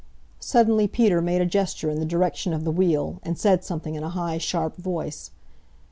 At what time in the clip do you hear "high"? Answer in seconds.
4.09-4.39